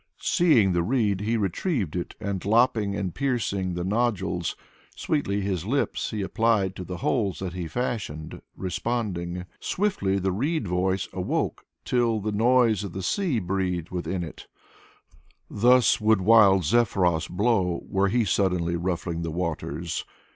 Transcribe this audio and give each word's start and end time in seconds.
Seeing 0.19 0.73
the 0.73 0.81
reed, 0.81 1.21
he 1.21 1.37
retrieved 1.37 1.95
it, 1.95 2.15
and 2.19 2.43
lopping 2.43 2.95
and 2.95 3.13
piercing 3.13 3.75
the 3.75 3.83
nodules. 3.83 4.55
Sweetly 4.95 5.41
his 5.41 5.63
lips 5.63 6.09
he 6.09 6.23
applied 6.23 6.75
to 6.75 6.83
the 6.83 6.97
holes 7.05 7.37
that 7.37 7.53
he 7.53 7.67
fashioned: 7.67 8.41
responding. 8.57 9.45
Swiftly 9.59 10.17
the 10.17 10.31
reed 10.31 10.67
voice 10.67 11.07
awoke, 11.13 11.65
till 11.85 12.19
the 12.19 12.31
noise 12.31 12.83
of 12.83 12.93
the 12.93 13.03
sea 13.03 13.37
breathed 13.37 13.91
within 13.91 14.23
it; 14.23 14.47
Thus 15.51 16.01
would 16.01 16.21
wild 16.21 16.63
Zephyros 16.63 17.27
blow, 17.27 17.83
were 17.87 18.07
he 18.07 18.25
suddenly 18.25 18.75
ruffling 18.75 19.21
the 19.21 19.29
waters. 19.29 20.03